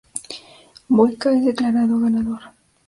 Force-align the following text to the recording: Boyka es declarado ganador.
Boyka 0.89 1.31
es 1.31 1.45
declarado 1.45 1.99
ganador. 1.99 2.39